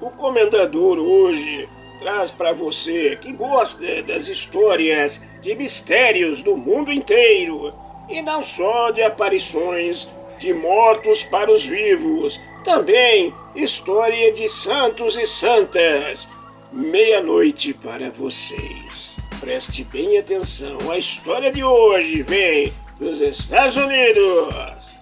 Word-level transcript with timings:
o 0.00 0.10
comendador 0.10 0.98
hoje 0.98 1.68
traz 2.00 2.30
para 2.30 2.52
você 2.52 3.16
que 3.16 3.32
gosta 3.32 4.02
das 4.02 4.28
histórias 4.28 5.22
de 5.42 5.54
mistérios 5.54 6.42
do 6.42 6.56
mundo 6.56 6.90
inteiro 6.90 7.74
e 8.08 8.22
não 8.22 8.42
só 8.42 8.90
de 8.90 9.02
aparições 9.02 10.08
de 10.38 10.54
mortos 10.54 11.22
para 11.22 11.52
os 11.52 11.64
vivos, 11.64 12.40
também 12.64 13.34
história 13.54 14.32
de 14.32 14.48
santos 14.48 15.18
e 15.18 15.26
santas. 15.26 16.28
Meia-noite 16.72 17.74
para 17.74 18.10
vocês. 18.10 19.16
Preste 19.38 19.84
bem 19.84 20.18
atenção, 20.18 20.78
a 20.90 20.96
história 20.96 21.52
de 21.52 21.62
hoje 21.62 22.22
vem 22.22 22.72
dos 22.98 23.20
Estados 23.20 23.76
Unidos. 23.76 24.94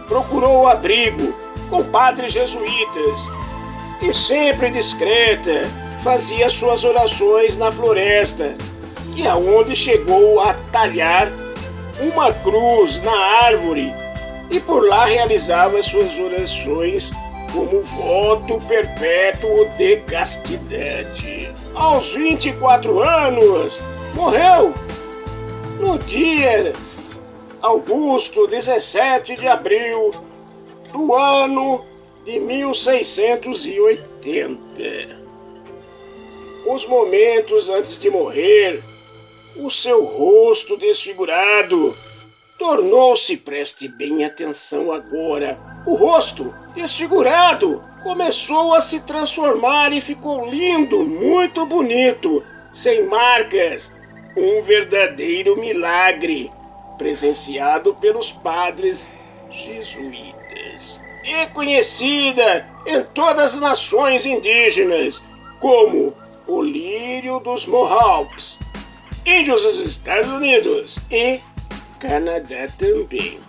procurou 0.07 0.67
abrigo 0.67 1.48
com 1.69 1.83
padres 1.83 2.33
jesuítas. 2.33 3.21
E, 4.01 4.13
sempre 4.13 4.69
discreta, 4.69 5.69
fazia 6.03 6.49
suas 6.49 6.83
orações 6.83 7.57
na 7.57 7.71
floresta, 7.71 8.55
e 9.15 9.27
aonde 9.27 9.75
chegou 9.75 10.39
a 10.39 10.53
talhar 10.71 11.27
uma 11.99 12.31
cruz 12.31 13.01
na 13.01 13.15
árvore. 13.43 13.93
E 14.49 14.59
por 14.59 14.87
lá 14.87 15.05
realizava 15.05 15.81
suas 15.83 16.17
orações 16.17 17.11
como 17.51 17.81
voto 17.81 18.57
perpétuo 18.67 19.65
de 19.77 19.97
castidade. 19.97 21.51
Aos 21.75 22.11
24 22.11 22.99
anos, 22.99 23.79
morreu. 24.13 24.73
No 25.79 25.97
dia 25.99 26.73
Augusto 27.61 28.47
17 28.47 29.35
de 29.35 29.47
abril 29.47 30.11
do 30.91 31.15
ano 31.15 31.85
de 32.25 32.39
1680. 32.39 35.19
Os 36.67 36.85
momentos 36.85 37.69
antes 37.69 37.97
de 37.97 38.09
morrer 38.09 38.83
o 39.55 39.71
seu 39.71 40.03
rosto 40.03 40.77
desfigurado 40.77 41.95
tornou-se, 42.57 43.37
preste 43.37 43.87
bem 43.87 44.23
atenção 44.23 44.91
agora, 44.91 45.59
o 45.85 45.95
rosto 45.95 46.53
desfigurado 46.75 47.83
começou 48.03 48.73
a 48.73 48.81
se 48.81 49.01
transformar 49.01 49.93
e 49.93 50.01
ficou 50.01 50.45
lindo, 50.45 51.05
muito 51.05 51.65
bonito, 51.65 52.43
sem 52.71 53.03
marcas, 53.03 53.95
um 54.37 54.61
verdadeiro 54.61 55.57
milagre, 55.57 56.51
presenciado 56.97 57.95
pelos 57.95 58.31
padres 58.31 59.09
jesuítas. 59.49 61.01
E 61.23 61.47
conhecida 61.47 62.67
em 62.85 63.03
todas 63.03 63.55
as 63.55 63.61
nações 63.61 64.25
indígenas 64.25 65.21
como 65.59 66.13
o 66.47 66.61
lírio 66.61 67.39
dos 67.39 67.65
Mohawks 67.65 68.57
índios 69.25 69.63
dos 69.63 69.79
Estados 69.79 70.31
Unidos 70.31 70.97
e 71.11 71.39
Canadá 71.99 72.67
também. 72.77 73.39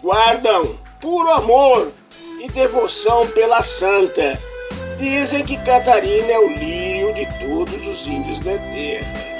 Guardam 0.00 0.78
puro 1.00 1.30
amor 1.30 1.92
e 2.40 2.48
devoção 2.48 3.26
pela 3.28 3.60
santa. 3.62 4.38
Dizem 4.98 5.44
que 5.44 5.56
Catarina 5.58 6.32
é 6.32 6.38
o 6.38 6.48
lírio 6.48 7.14
de 7.14 7.26
todos 7.38 7.86
os 7.86 8.06
índios 8.06 8.40
da 8.40 8.56
terra. 8.72 9.37